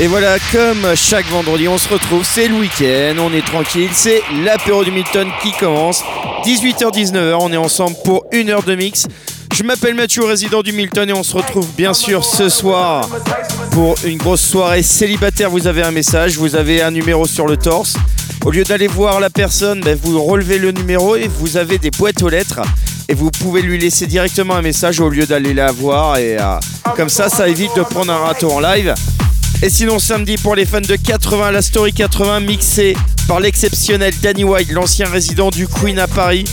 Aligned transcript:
Et 0.00 0.08
voilà, 0.08 0.38
comme 0.50 0.96
chaque 0.96 1.26
vendredi, 1.26 1.68
on 1.68 1.78
se 1.78 1.88
retrouve, 1.88 2.24
c'est 2.24 2.48
le 2.48 2.56
week-end, 2.56 3.14
on 3.20 3.32
est 3.32 3.46
tranquille, 3.46 3.90
c'est 3.92 4.22
l'apéro 4.42 4.82
du 4.82 4.90
Milton 4.90 5.28
qui 5.40 5.52
commence. 5.52 6.02
18h-19h, 6.44 7.36
on 7.40 7.52
est 7.52 7.56
ensemble 7.56 7.96
pour 8.04 8.26
une 8.32 8.50
heure 8.50 8.64
de 8.64 8.74
mix. 8.74 9.06
Je 9.54 9.62
m'appelle 9.62 9.94
Mathieu, 9.94 10.24
résident 10.24 10.62
du 10.62 10.72
Milton, 10.72 11.08
et 11.08 11.12
on 11.12 11.22
se 11.22 11.36
retrouve 11.36 11.68
bien 11.76 11.94
sûr 11.94 12.24
ce 12.24 12.48
soir 12.48 13.08
pour 13.70 13.94
une 14.04 14.18
grosse 14.18 14.40
soirée 14.40 14.82
célibataire. 14.82 15.48
Vous 15.48 15.68
avez 15.68 15.84
un 15.84 15.92
message, 15.92 16.38
vous 16.38 16.56
avez 16.56 16.82
un 16.82 16.90
numéro 16.90 17.24
sur 17.24 17.46
le 17.46 17.56
torse. 17.56 17.94
Au 18.44 18.50
lieu 18.50 18.64
d'aller 18.64 18.88
voir 18.88 19.20
la 19.20 19.30
personne, 19.30 19.80
ben, 19.80 19.96
vous 20.02 20.20
relevez 20.20 20.58
le 20.58 20.72
numéro 20.72 21.14
et 21.14 21.28
vous 21.28 21.56
avez 21.56 21.78
des 21.78 21.92
boîtes 21.92 22.20
aux 22.20 22.28
lettres. 22.28 22.62
Et 23.08 23.14
vous 23.14 23.30
pouvez 23.30 23.62
lui 23.62 23.78
laisser 23.78 24.08
directement 24.08 24.56
un 24.56 24.62
message 24.62 24.98
au 24.98 25.08
lieu 25.08 25.24
d'aller 25.24 25.54
la 25.54 25.70
voir. 25.70 26.16
Et 26.16 26.36
euh, 26.36 26.58
comme 26.96 27.08
ça, 27.08 27.28
ça 27.28 27.46
évite 27.46 27.76
de 27.76 27.82
prendre 27.82 28.12
un 28.12 28.18
râteau 28.18 28.50
en 28.50 28.58
live. 28.58 28.92
Et 29.62 29.70
sinon, 29.70 29.98
samedi, 29.98 30.36
pour 30.36 30.54
les 30.54 30.66
fans 30.66 30.80
de 30.80 30.96
80, 30.96 31.50
la 31.50 31.62
Story 31.62 31.92
80 31.92 32.40
mixée 32.40 32.96
par 33.26 33.40
l'exceptionnel 33.40 34.12
Danny 34.22 34.44
White, 34.44 34.70
l'ancien 34.70 35.08
résident 35.08 35.50
du 35.50 35.66
Queen 35.66 35.98
à 35.98 36.06
Paris. 36.06 36.44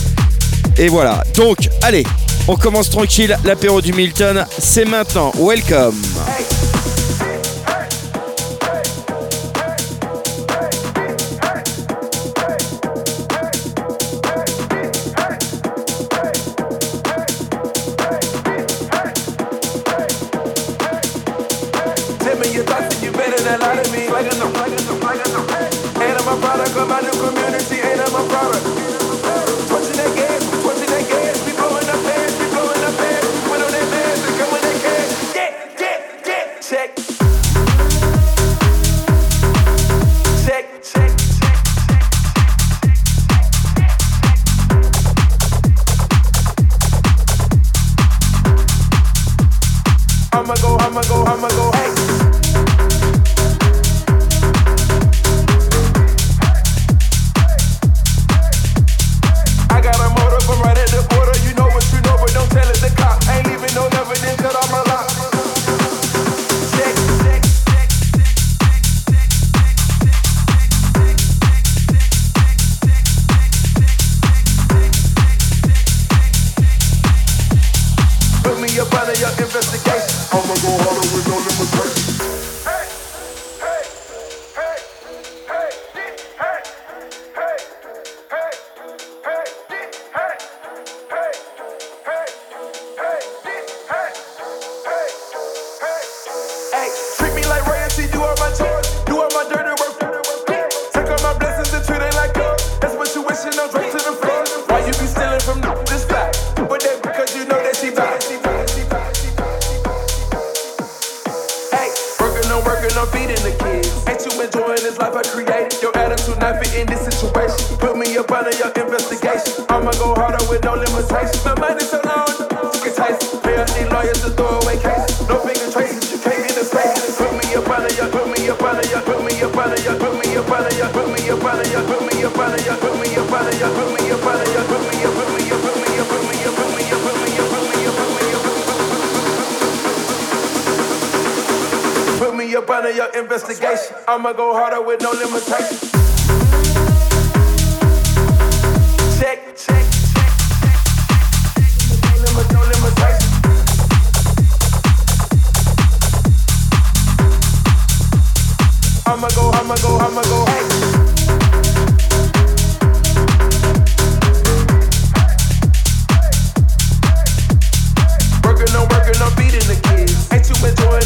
Et 0.78 0.88
voilà. 0.88 1.22
Donc, 1.34 1.68
allez, 1.82 2.04
on 2.48 2.56
commence 2.56 2.90
tranquille. 2.90 3.36
L'apéro 3.44 3.80
du 3.80 3.92
Milton, 3.92 4.46
c'est 4.58 4.84
maintenant. 4.84 5.32
Welcome. 5.38 6.00
I'ma 50.42 50.54
go, 50.54 50.76
I'ma 50.76 51.00
go, 51.02 51.24
I'ma 51.24 51.48
go, 51.50 51.70
hey. 51.70 52.11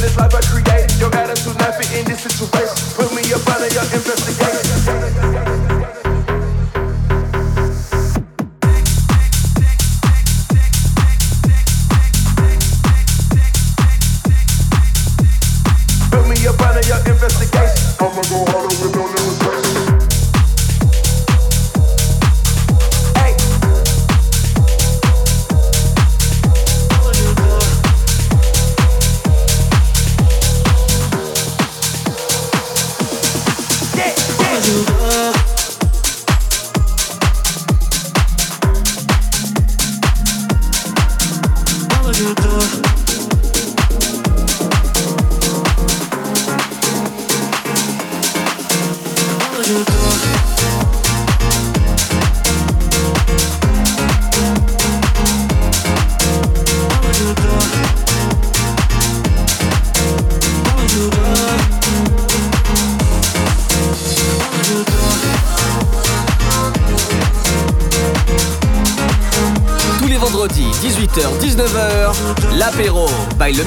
this 0.07 0.17
life 0.17 0.35
I 0.35 0.41
create, 0.47 0.87
your 1.01 1.13
attitude 1.17 1.59
not 1.59 1.75
in 1.91 2.06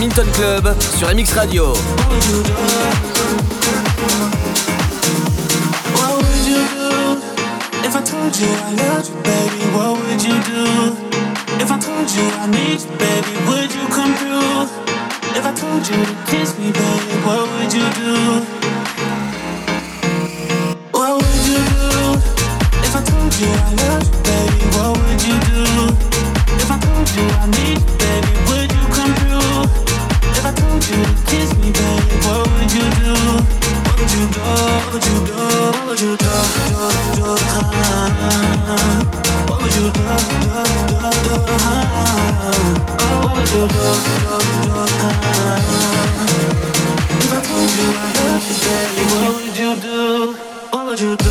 Clinton 0.10 0.32
Club 0.34 0.76
sur 0.80 1.08
MX 1.14 1.34
Radio. 1.34 1.74
If 43.62 43.66
I 47.30 47.42
told 47.44 47.72
you 47.76 47.90
I 47.92 48.40
what 49.12 49.44
you 49.60 49.76
do? 49.82 50.34
What 50.72 50.84
would 50.86 51.00
you 51.02 51.18
do? 51.18 51.29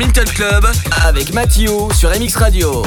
Minton 0.00 0.24
Club 0.34 0.66
avec 1.04 1.34
Mathieu 1.34 1.70
sur 1.92 2.08
MX 2.08 2.36
Radio. 2.36 2.82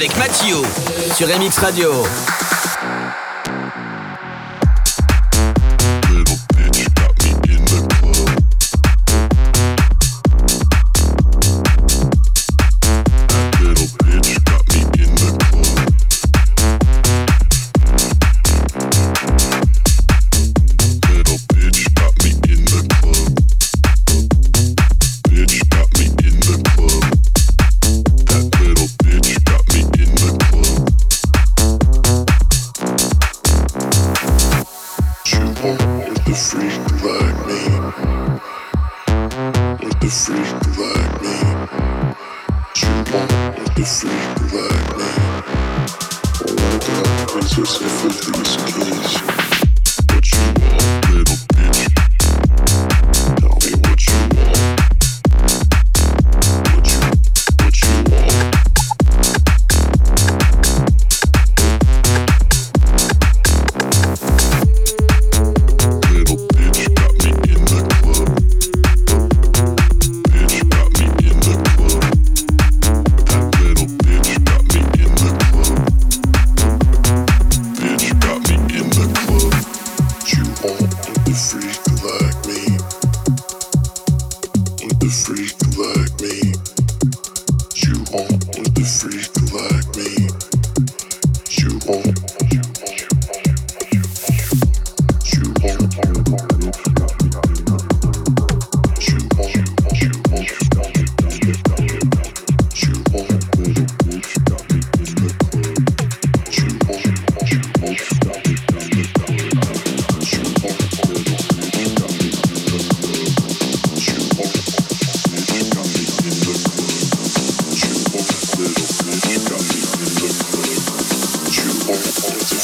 Avec 0.00 0.16
Mathieu 0.16 0.62
sur 1.14 1.28
MX 1.28 1.58
Radio. 1.58 1.92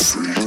Freedom. 0.06 0.45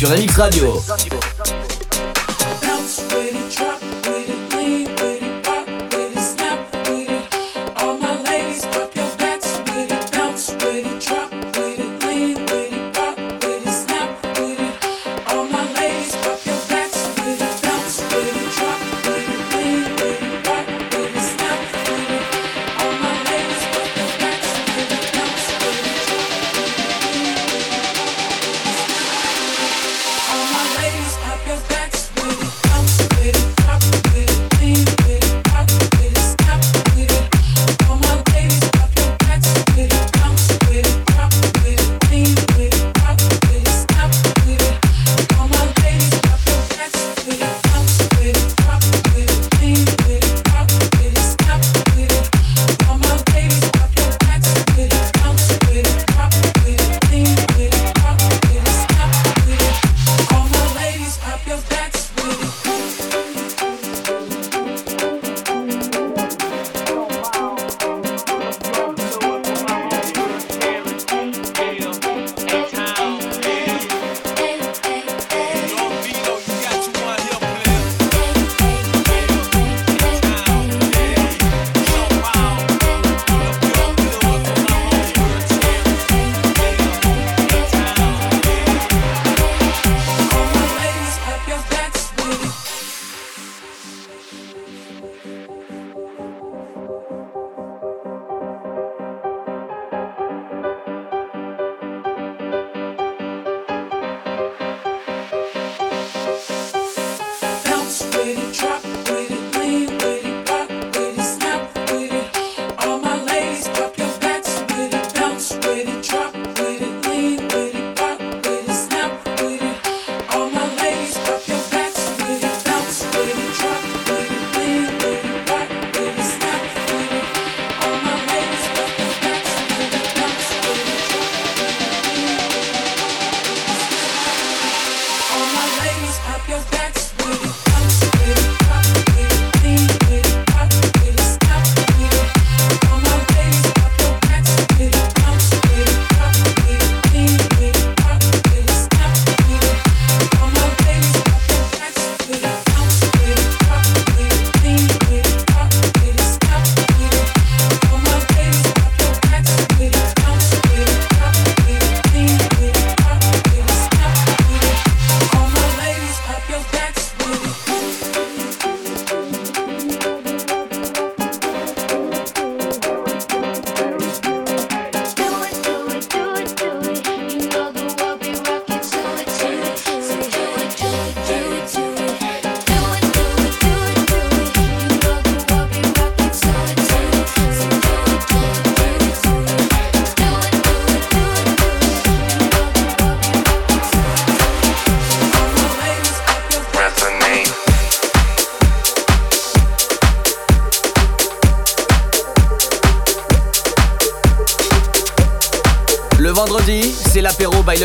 Sur 0.00 0.08
MX 0.08 0.38
Radio. 0.38 1.09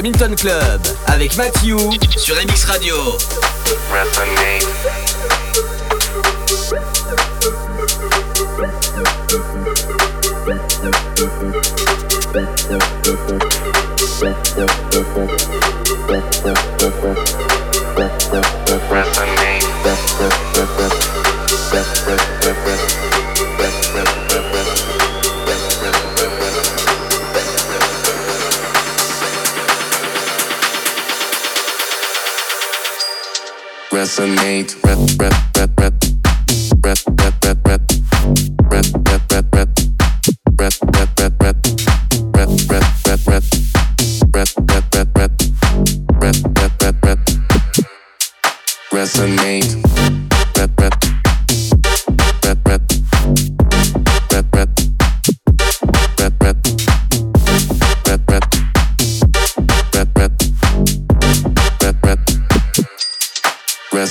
Minton 0.05 0.35
Club 0.35 0.81
avec 1.07 1.35
Matthew 1.35 1.79
sur 2.15 2.35
MX 2.35 2.65
Radio. 2.65 2.95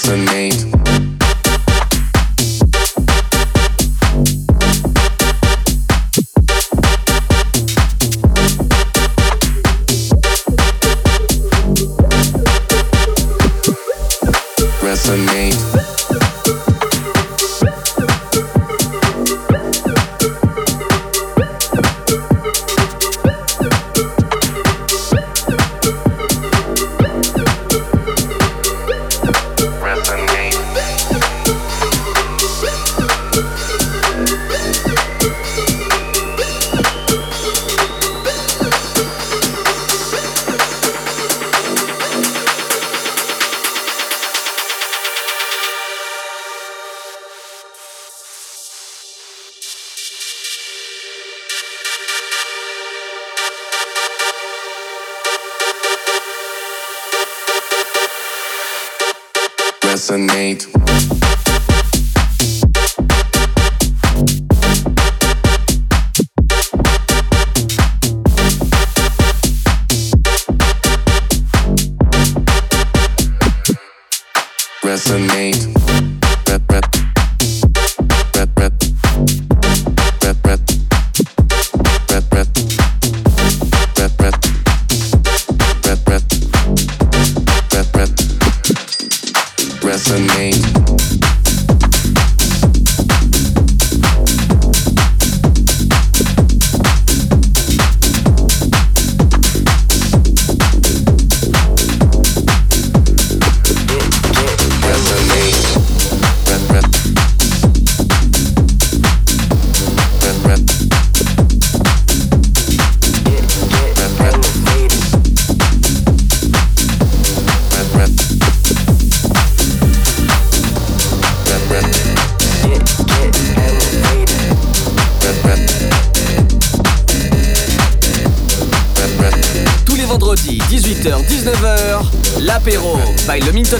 for 0.04 0.18
me. 0.18 0.73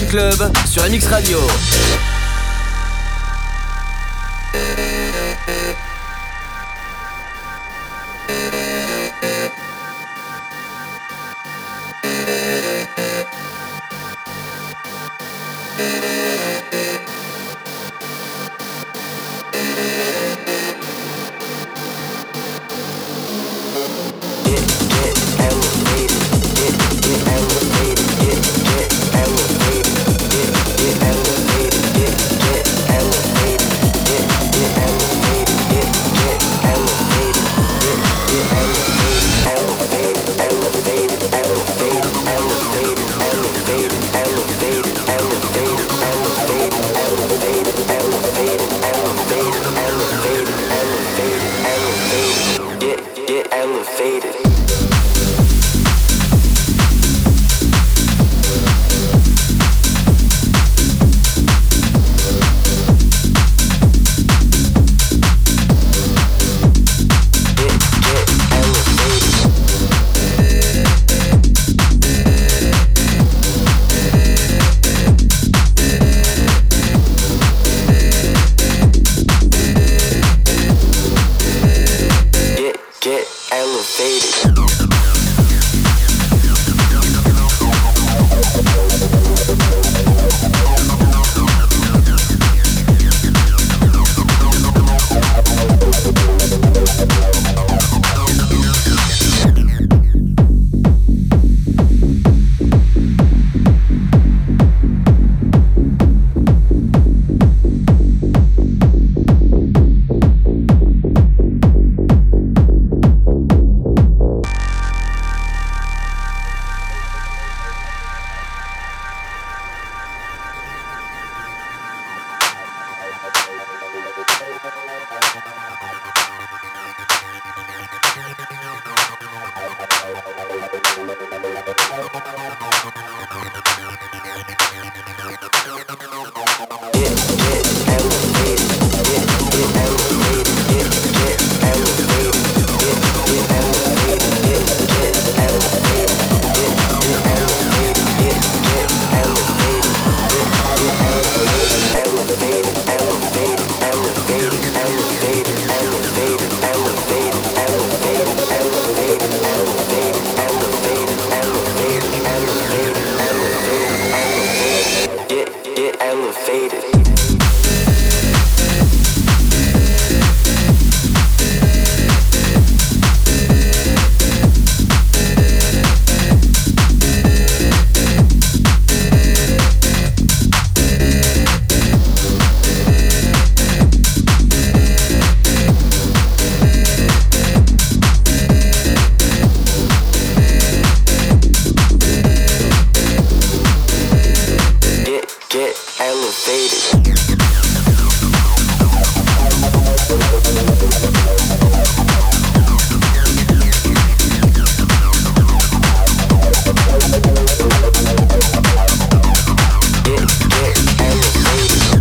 Club 0.08 0.52
sur 0.66 0.82
MX 0.84 1.06
Radio. 1.06 1.38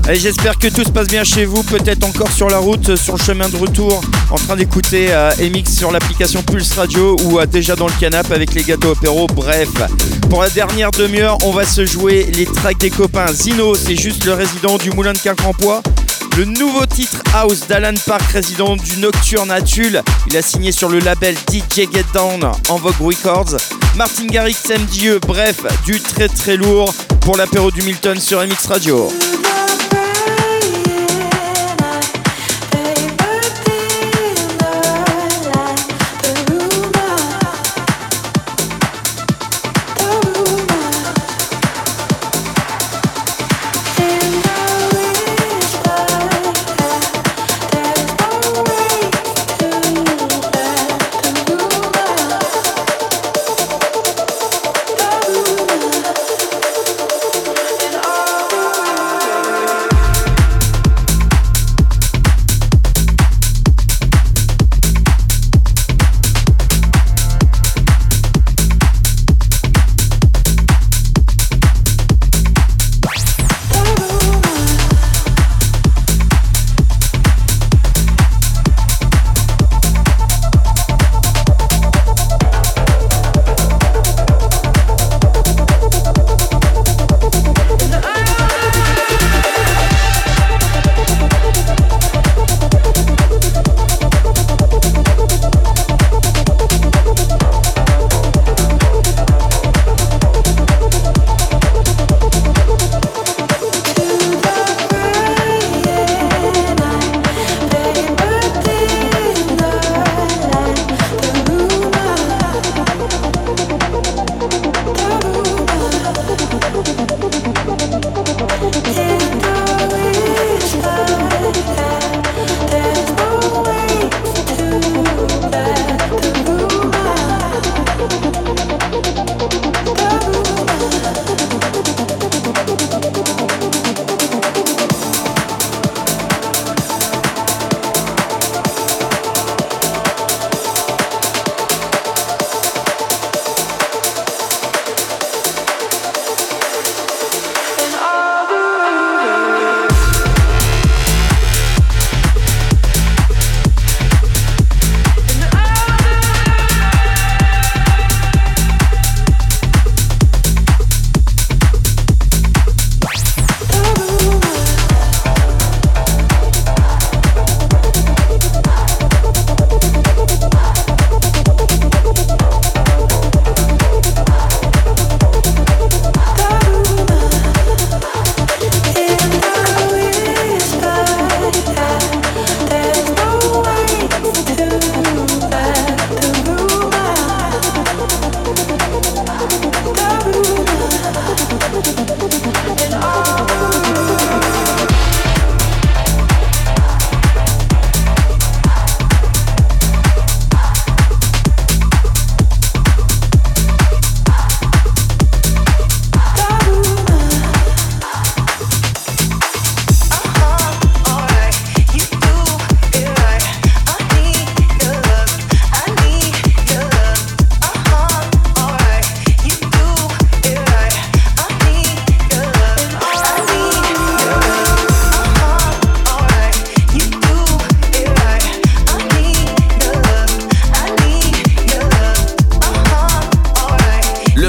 Allez, 0.06 0.20
j'espère 0.20 0.60
que 0.60 0.68
tout 0.68 0.84
se 0.84 0.90
passe 0.90 1.08
bien 1.08 1.24
chez 1.24 1.46
vous, 1.46 1.64
peut-être 1.64 2.04
encore 2.04 2.30
sur 2.30 2.50
la 2.50 2.58
route, 2.58 2.98
sur 2.98 3.16
le 3.16 3.24
chemin 3.24 3.48
de 3.48 3.56
retour, 3.56 4.02
en 4.32 4.36
train 4.36 4.58
d'écouter 4.58 5.08
euh, 5.12 5.32
MX 5.40 5.78
sur 5.78 5.92
l'application 5.92 6.44
Pulse 6.44 6.74
Radio 6.74 7.16
ou 7.24 7.40
euh, 7.40 7.46
déjà 7.46 7.78
dans 7.78 7.88
le 7.88 7.94
canapé 8.02 8.34
avec 8.34 8.54
les 8.54 8.64
gâteaux 8.64 8.92
apéro. 8.92 9.28
Bref, 9.28 9.70
pour 10.30 10.42
la 10.42 10.50
dernière 10.50 10.92
demi-heure, 10.92 11.38
on 11.46 11.52
va 11.52 11.66
se 11.66 11.86
jouer 11.86 12.30
les 12.34 12.46
tracks 12.46 12.78
des 12.80 12.90
copains. 12.90 13.32
Zino, 13.32 13.76
c'est 13.76 13.96
juste 13.96 14.26
le 14.26 14.34
résident 14.34 14.78
du 14.78 14.92
Moulin 14.92 15.14
de 15.14 15.20
Quincampoix. 15.20 15.82
Le 16.38 16.44
nouveau 16.46 16.86
titre 16.86 17.22
House 17.34 17.68
d'Alan 17.70 17.94
Park, 18.06 18.24
résident 18.34 18.76
du 18.76 18.98
Nocturne 18.98 19.52
à 19.52 19.62
Tulle. 19.62 20.02
Il 20.28 20.36
a 20.36 20.42
signé 20.42 20.74
sur 20.74 20.90
le 20.90 21.00
label 21.00 21.36
DJ 21.50 21.88
Get 21.94 22.06
Down 22.14 22.52
en 22.68 22.76
Vogue 22.76 23.00
Records. 23.00 23.56
Martin 23.96 24.26
Garrix, 24.26 24.58
MDE, 24.68 25.22
bref, 25.26 25.62
du 25.86 26.02
très 26.02 26.28
très 26.28 26.58
lourd 26.58 26.94
pour 27.22 27.38
l'apéro 27.38 27.72
du 27.72 27.84
Milton 27.84 28.20
sur 28.20 28.42
MX 28.46 28.68
Radio. 28.68 29.10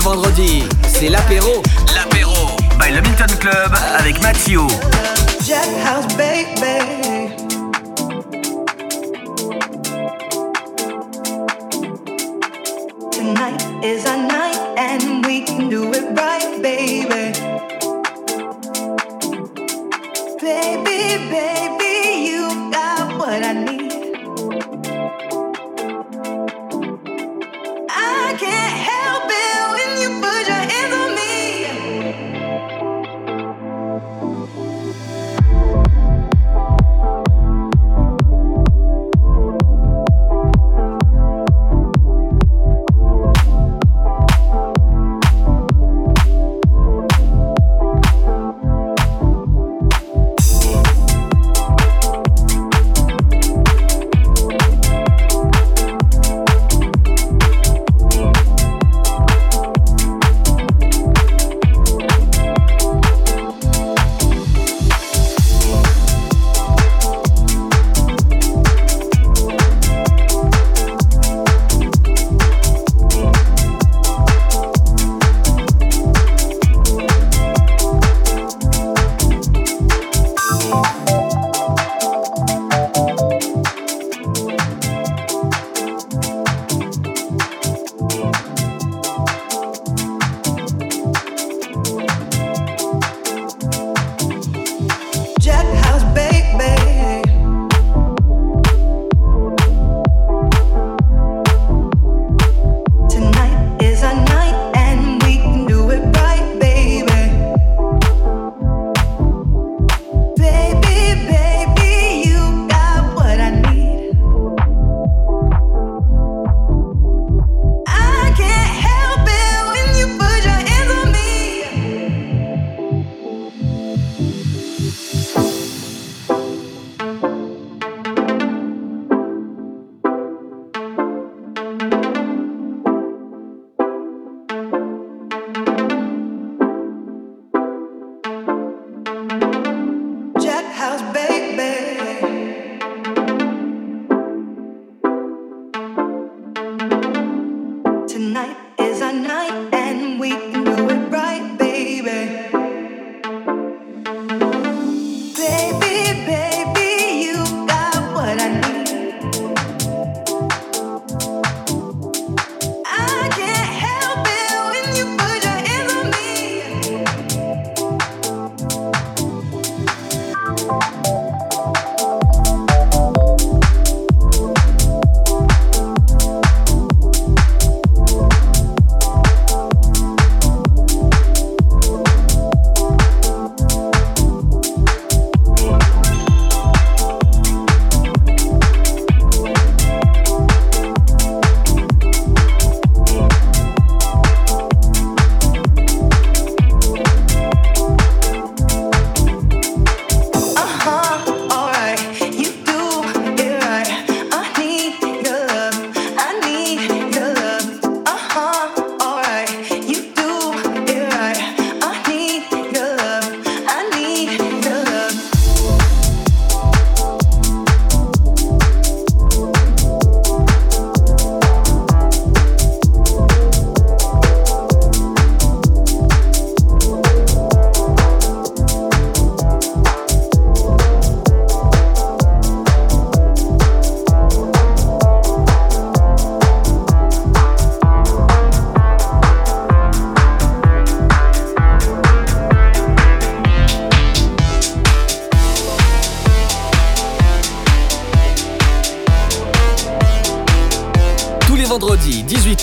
vendredi, 0.05 0.63
c'est 0.87 1.09
l'apéro. 1.09 1.63
L'apéro 1.95 2.57
by 2.79 2.93
Le 2.93 3.01
Milton 3.01 3.39
Club 3.41 3.73
avec 3.99 4.21
Mathieu. 4.21 4.61
Jack 5.43 5.67
House 5.83 6.07
Baby. 6.17 7.33
Tonight 13.13 13.63
is 13.83 14.05
our 14.05 14.19
night 14.19 14.59
and 14.77 15.25
we 15.25 15.43
can 15.43 15.71
do 15.71 15.91
it 15.95 16.05
right, 16.15 16.63
baby. 16.63 17.33
Baby, 20.43 21.31
baby. 21.31 21.54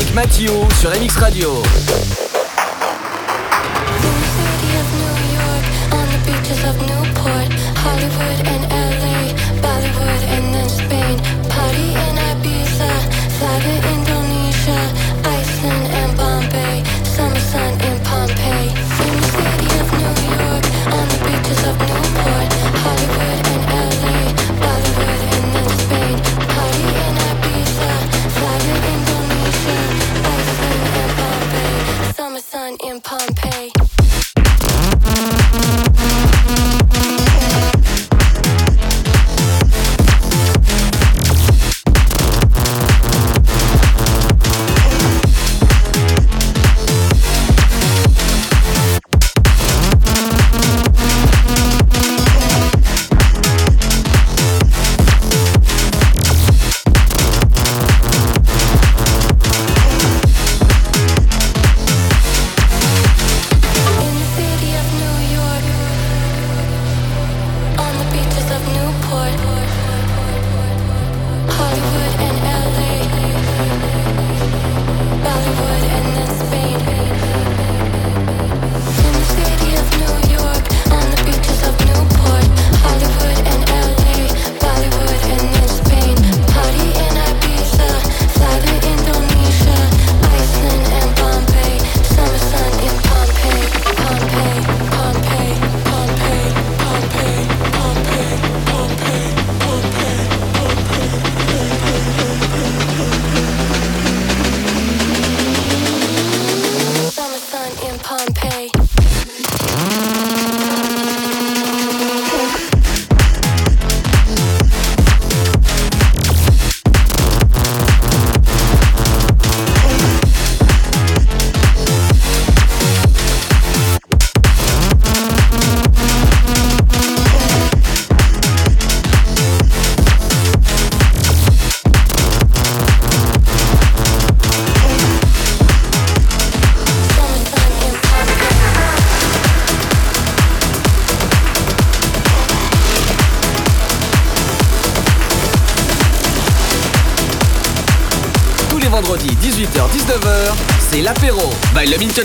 avec 0.00 0.14
Mathieu 0.14 0.50
sur 0.80 0.90
MX 0.90 1.16
Radio. 1.16 1.62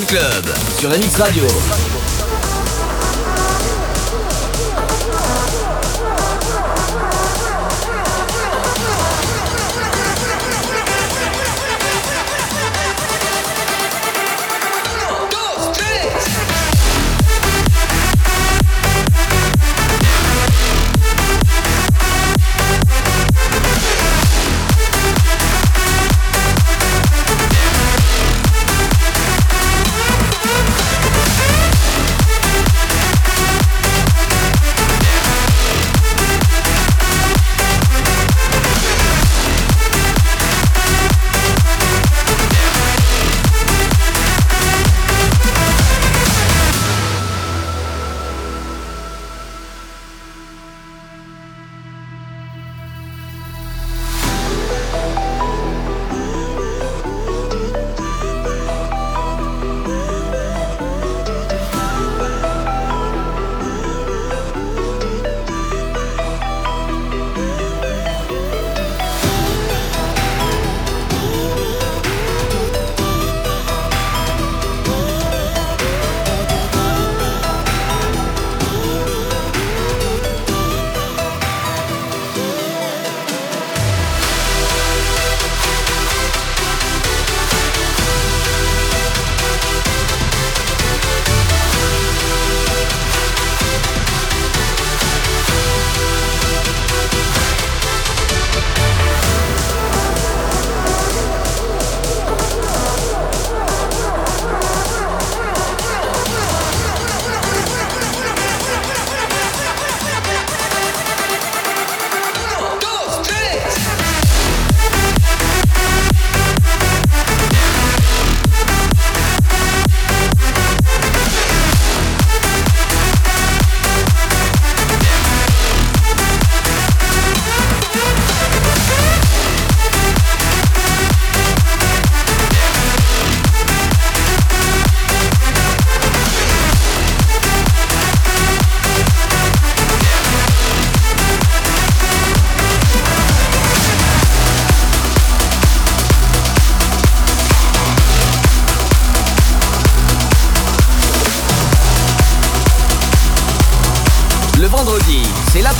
Club 0.02 0.46
sur 0.80 0.89
la 0.89 0.98
Radio. 1.20 1.83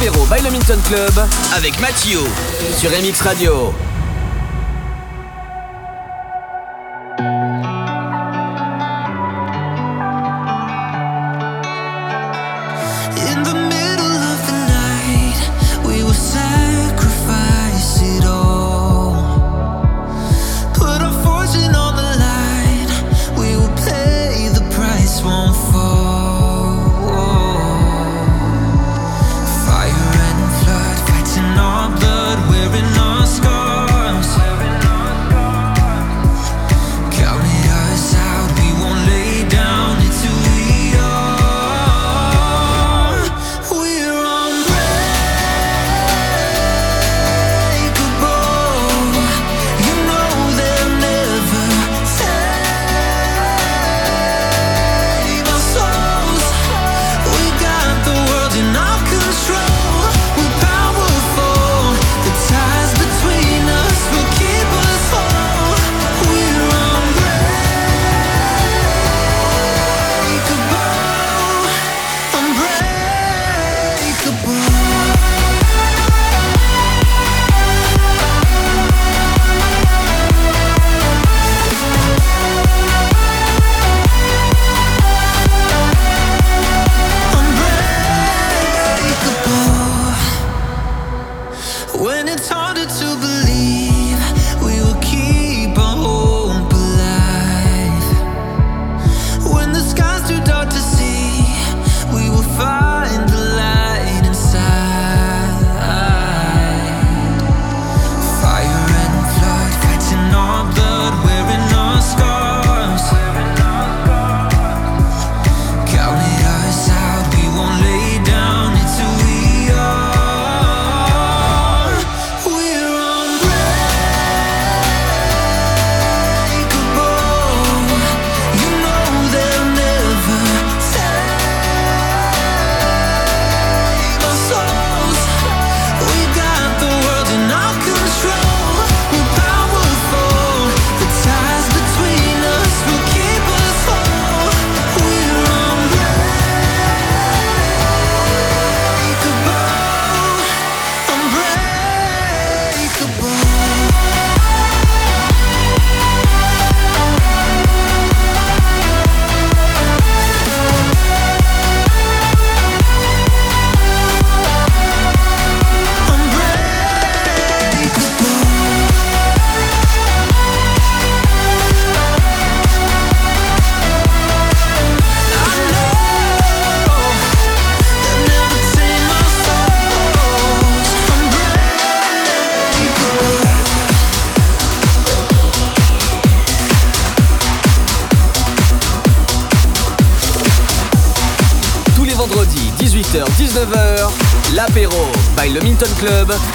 l'apéro 0.04 0.26
by 0.26 0.42
le 0.44 0.52
Minton 0.52 0.80
Club 0.86 1.14
avec 1.56 1.80
Mathieu 1.80 2.20
sur 2.78 2.90
MX 2.90 3.22
Radio. 3.22 3.74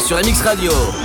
Sur 0.07 0.19
MX 0.19 0.43
Radio. 0.43 0.98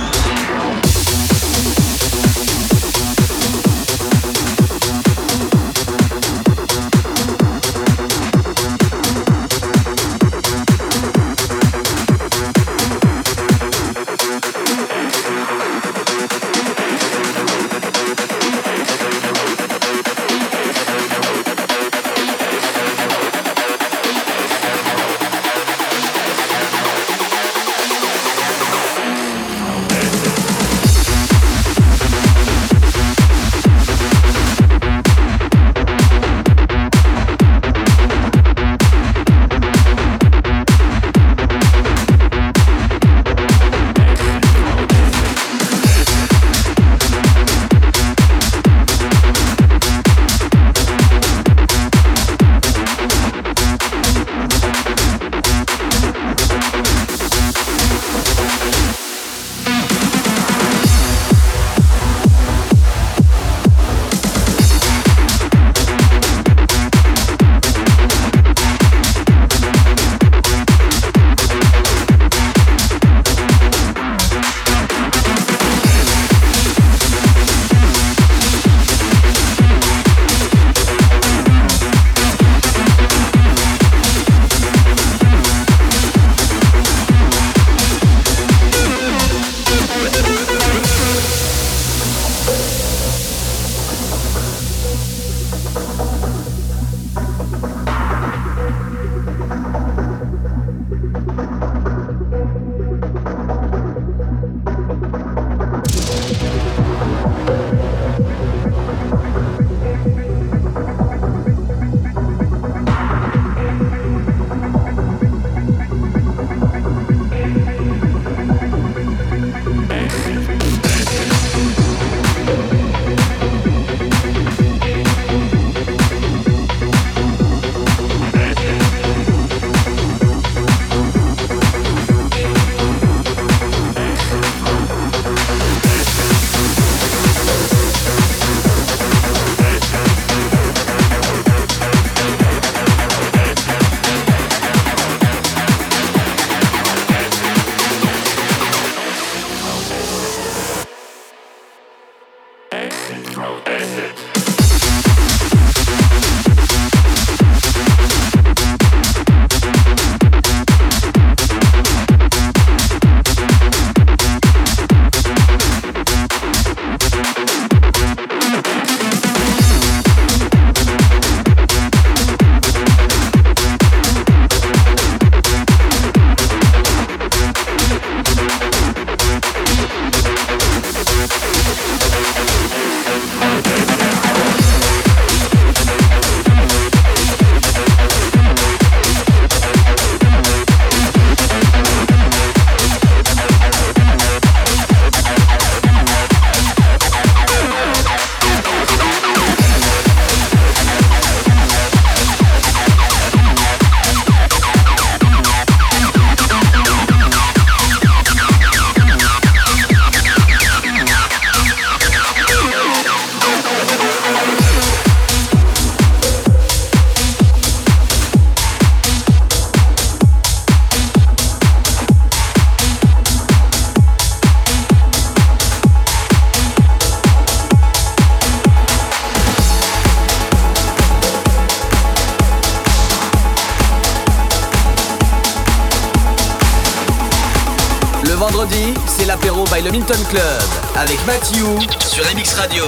Club 240.34 240.62
avec 240.96 241.24
Mathieu 241.26 241.64
sur 242.00 242.24
MX 242.34 242.54
Radio. 242.54 242.84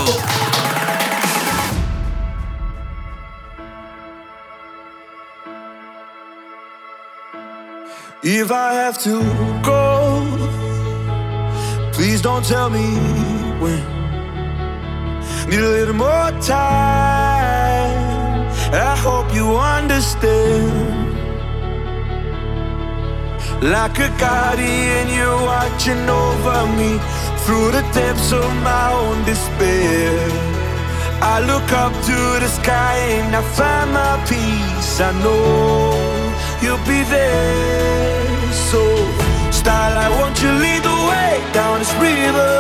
If 8.25 8.51
I 8.51 8.75
have 8.75 8.99
to 9.05 9.23
go, 9.63 10.25
please 11.93 12.21
don't 12.21 12.45
tell 12.45 12.69
me 12.69 12.99
when. 13.61 13.81
Need 15.49 15.61
a 15.61 15.71
little 15.71 15.95
more 15.95 16.33
time. 16.41 17.87
I 18.73 18.97
hope 19.05 19.33
you 19.33 19.57
understand. 19.57 20.97
Like 23.63 23.99
a 24.01 24.09
guardian, 24.19 25.09
you're 25.15 25.43
watching 25.43 26.11
over 26.11 26.67
me 26.77 26.99
through 27.47 27.71
the 27.71 27.85
depths 27.95 28.33
of 28.33 28.51
my 28.71 28.87
own 28.91 29.25
despair. 29.25 30.19
I 31.23 31.39
look 31.51 31.69
up 31.85 31.93
to 32.11 32.19
the 32.43 32.49
sky 32.49 32.97
and 33.19 33.31
I 33.41 33.43
find 33.59 33.89
my 33.95 34.15
peace. 34.27 35.01
I 35.01 35.13
know 35.23 35.95
you'll 36.61 36.85
be 36.91 37.01
there. 37.07 38.53
So, 38.69 38.83
starlight, 39.53 40.11
won't 40.19 40.37
you 40.43 40.51
lead 40.65 40.83
the 40.91 40.99
way 41.11 41.33
down 41.55 41.79
this 41.79 41.95
river? 42.03 42.57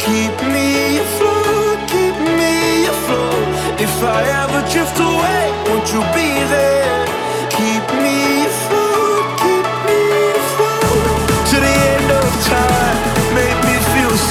Keep 0.00 0.34
me 0.54 0.68
afloat, 1.04 1.78
keep 1.92 2.16
me 2.40 2.88
afloat. 2.94 3.46
If 3.86 3.94
I 4.16 4.20
ever 4.42 4.60
drift 4.72 4.96
away, 5.10 5.44
won't 5.68 5.86
you 5.92 6.00
be 6.16 6.30
there? 6.56 7.04
Keep 7.58 7.84
me 8.04 8.16
afloat, 8.50 9.26
keep 9.44 9.68
me 9.86 10.00
afloat. 10.40 11.20
To 11.50 11.56
the 11.66 11.74
end 11.92 12.08
of 12.20 12.28
time, 12.48 12.87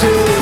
me 0.02 0.37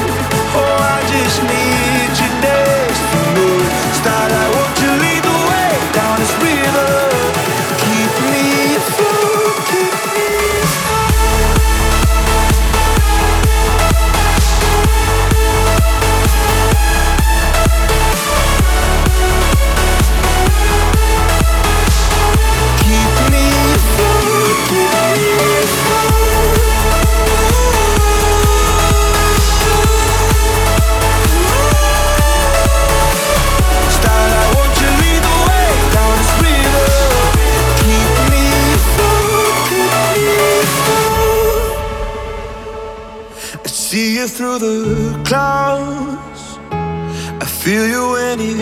through 44.37 44.59
the 44.59 45.23
clouds. 45.25 46.59
I 46.71 47.47
feel 47.47 47.87
you 47.87 48.03
when 48.17 48.39
it 48.39 48.59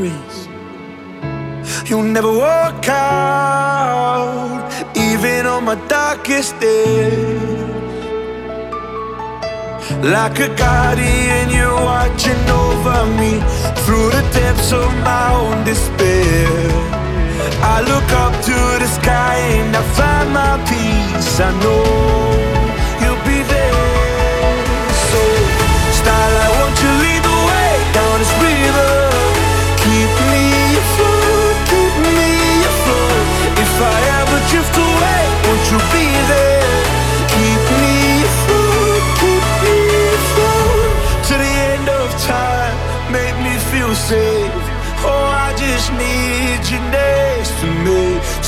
rains. 0.00 0.48
You'll 1.88 2.10
never 2.16 2.32
walk 2.32 2.88
out, 2.88 4.72
even 4.96 5.44
on 5.44 5.64
my 5.64 5.74
darkest 5.86 6.58
days. 6.60 7.52
Like 10.16 10.38
a 10.40 10.48
guardian, 10.56 11.50
you're 11.50 11.82
watching 11.92 12.42
over 12.64 13.04
me 13.20 13.32
through 13.84 14.08
the 14.16 14.24
depths 14.32 14.72
of 14.72 14.90
my 15.04 15.28
own 15.40 15.62
despair. 15.66 16.48
I 17.74 17.82
look 17.90 18.08
up 18.24 18.34
to 18.48 18.56
the 18.82 18.88
sky 18.98 19.36
and 19.58 19.76
I 19.76 19.82
find 19.98 20.28
my 20.32 20.56
peace. 20.70 21.38
I 21.38 21.50
know 21.60 22.31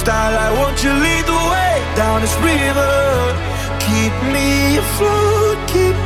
Starlight, 0.04 0.52
won't 0.58 0.84
you 0.84 0.92
lead 0.92 1.24
the 1.24 1.32
way 1.32 1.74
down 1.96 2.20
this 2.20 2.36
river? 2.44 2.92
Keep 3.80 4.12
me 4.34 4.76
afloat, 4.76 5.56
keep 5.66 6.03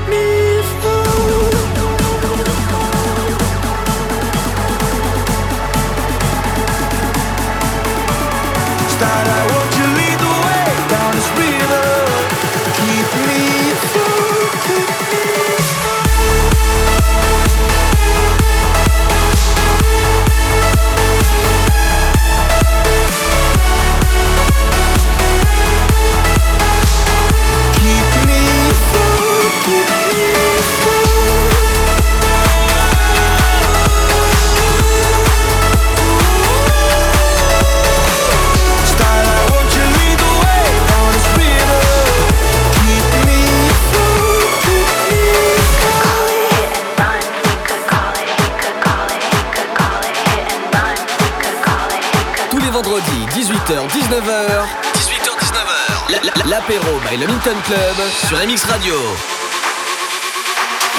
19h. 54.19 54.67
18h-19h. 54.95 56.49
L'apéro 56.49 56.99
by 57.09 57.17
le 57.19 57.27
Minton 57.29 57.55
Club 57.63 57.97
sur 58.27 58.37
MX 58.39 58.65
Radio. 58.65 58.95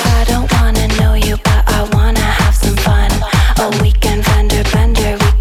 I 0.05 0.23
don't 0.25 0.49
wanna 0.53 0.87
know 0.97 1.15
you, 1.15 1.35
but 1.43 1.63
I 1.67 1.83
wanna 1.91 2.21
have 2.21 2.55
some 2.55 2.77
fun. 2.77 3.11
A 3.57 3.67
weekend 3.83 4.23
fender 4.23 4.63
bender, 4.71 5.17
we 5.19 5.38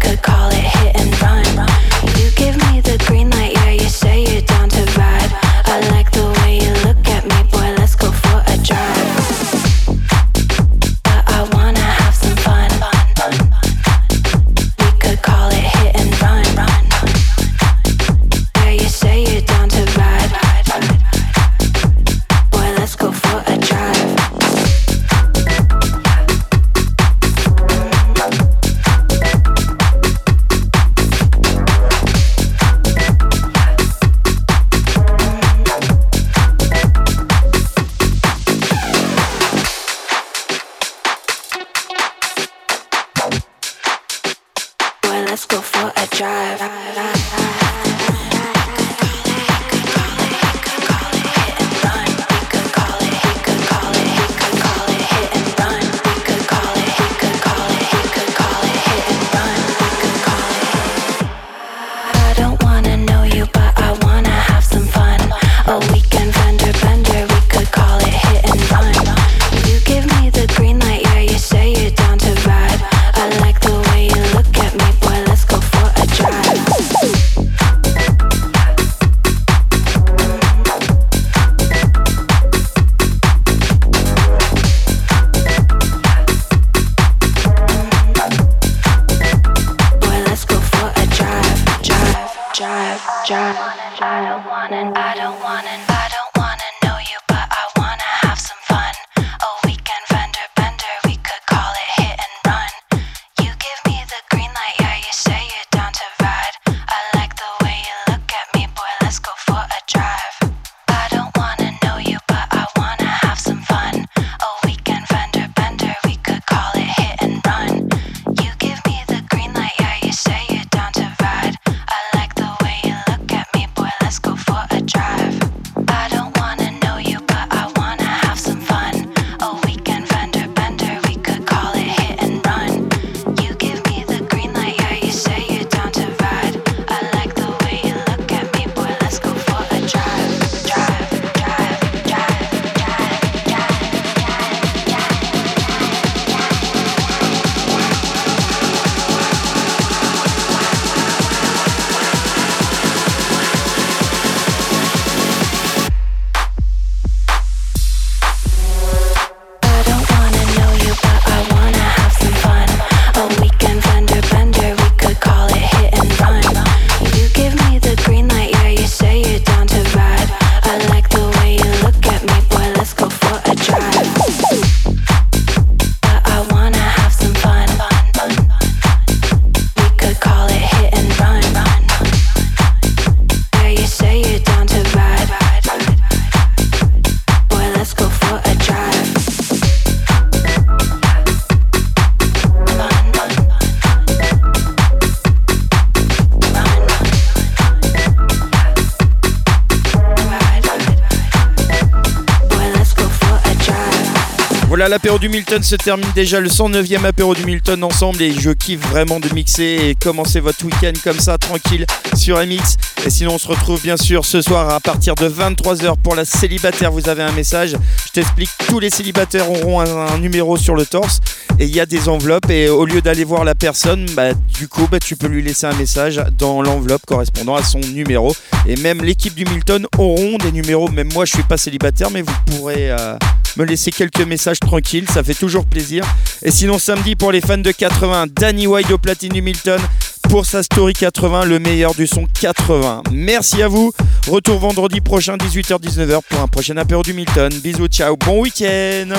l'apéro 204.89 205.19
du 205.19 205.29
Milton 205.29 205.61
se 205.61 205.75
termine 205.75 206.09
déjà 206.15 206.39
le 206.39 206.49
109e 206.49 207.05
apéro 207.05 207.35
du 207.35 207.45
Milton 207.45 207.83
ensemble 207.83 208.23
et 208.23 208.31
je 208.31 208.49
kiffe 208.49 208.81
vraiment 208.89 209.19
de 209.19 209.31
mixer 209.33 209.77
et 209.89 209.95
commencer 209.95 210.39
votre 210.39 210.65
week-end 210.65 210.93
comme 211.03 211.19
ça 211.19 211.37
tranquille 211.37 211.85
sur 212.15 212.37
MX. 212.37 212.77
Et 213.05 213.09
sinon 213.11 213.35
on 213.35 213.37
se 213.37 213.47
retrouve 213.47 213.79
bien 213.81 213.97
sûr 213.97 214.25
ce 214.25 214.41
soir 214.41 214.69
à 214.69 214.79
partir 214.79 215.13
de 215.13 215.29
23h 215.29 215.95
pour 216.01 216.15
la 216.15 216.25
célibataire. 216.25 216.91
Vous 216.91 217.07
avez 217.07 217.21
un 217.21 217.31
message, 217.31 217.75
je 218.07 218.11
t'explique, 218.13 218.49
tous 218.67 218.79
les 218.79 218.89
célibataires 218.89 219.49
auront 219.51 219.79
un, 219.79 220.17
numéro 220.17 220.57
sur 220.57 220.75
le 220.75 220.85
torse 220.85 221.19
et 221.59 221.65
il 221.65 221.75
y 221.75 221.79
a 221.79 221.85
des 221.85 222.09
enveloppes 222.09 222.49
et 222.49 222.69
au 222.69 222.85
lieu 222.85 223.01
d'aller 223.01 223.23
voir 223.23 223.43
la 223.43 223.53
personne, 223.53 224.07
bah, 224.15 224.33
du 224.33 224.67
coup 224.67 224.87
bah, 224.91 224.99
tu 224.99 225.15
peux 225.15 225.27
lui 225.27 225.43
laisser 225.43 225.67
un 225.67 225.75
message 225.75 226.19
dans 226.37 226.63
l'enveloppe 226.63 227.05
correspondant 227.05 227.55
à 227.55 227.63
son 227.63 227.79
numéro. 227.79 228.35
Et 228.65 228.75
même 228.77 229.03
l'équipe 229.03 229.35
du 229.35 229.45
Milton 229.45 229.85
auront 229.97 230.37
des 230.37 230.51
numéros, 230.51 230.89
même 230.89 231.09
moi 231.13 231.25
je 231.25 231.33
suis 231.33 231.43
pas 231.43 231.57
célibataire 231.57 232.09
mais 232.09 232.23
vous 232.23 232.35
pourrez... 232.47 232.89
Euh, 232.91 233.17
me 233.57 233.65
laisser 233.65 233.91
quelques 233.91 234.21
messages 234.21 234.59
tranquilles, 234.59 235.07
ça 235.09 235.23
fait 235.23 235.33
toujours 235.33 235.65
plaisir. 235.65 236.05
Et 236.43 236.51
sinon 236.51 236.79
samedi 236.79 237.15
pour 237.15 237.31
les 237.31 237.41
fans 237.41 237.57
de 237.57 237.71
80, 237.71 238.27
Danny 238.31 238.67
White 238.67 238.91
au 238.91 238.97
platine 238.97 239.33
du 239.33 239.41
Milton 239.41 239.81
pour 240.29 240.45
sa 240.45 240.63
story 240.63 240.93
80, 240.93 241.45
le 241.45 241.59
meilleur 241.59 241.95
du 241.95 242.07
son 242.07 242.27
80. 242.39 243.03
Merci 243.11 243.61
à 243.61 243.67
vous. 243.67 243.91
Retour 244.27 244.59
vendredi 244.59 245.01
prochain 245.01 245.37
18h-19h 245.37 246.19
pour 246.29 246.39
un 246.39 246.47
prochain 246.47 246.77
apéro 246.77 247.01
du 247.01 247.13
Milton. 247.13 247.51
Bisous, 247.63 247.87
ciao, 247.87 248.15
bon 248.15 248.41
week-end. 248.41 249.15